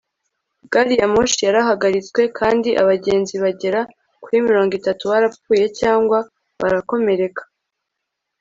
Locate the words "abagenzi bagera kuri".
2.81-4.37